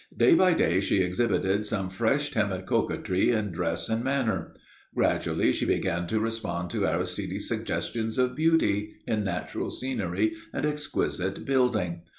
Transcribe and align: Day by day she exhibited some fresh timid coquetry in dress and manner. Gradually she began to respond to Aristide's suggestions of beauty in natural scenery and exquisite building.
Day 0.17 0.33
by 0.33 0.53
day 0.55 0.79
she 0.79 1.03
exhibited 1.03 1.67
some 1.67 1.91
fresh 1.91 2.31
timid 2.31 2.65
coquetry 2.65 3.29
in 3.29 3.51
dress 3.51 3.87
and 3.87 4.03
manner. 4.03 4.51
Gradually 4.95 5.53
she 5.53 5.63
began 5.63 6.07
to 6.07 6.19
respond 6.19 6.71
to 6.71 6.87
Aristide's 6.87 7.47
suggestions 7.47 8.17
of 8.17 8.35
beauty 8.35 8.95
in 9.05 9.23
natural 9.23 9.69
scenery 9.69 10.33
and 10.51 10.65
exquisite 10.65 11.45
building. 11.45 12.01